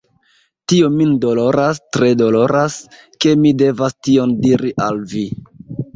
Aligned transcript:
Tio 0.71 0.87
min 0.93 1.11
doloras, 1.25 1.81
tre 1.97 2.09
doloras, 2.21 2.77
ke 3.25 3.35
mi 3.45 3.55
devas 3.63 3.99
tion 4.09 4.35
diri 4.47 4.73
al 4.87 5.03
vi. 5.13 5.27